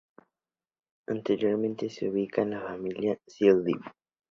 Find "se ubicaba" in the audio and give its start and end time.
1.91-2.45